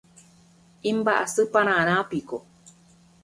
[0.91, 2.37] imba'asypararãpiko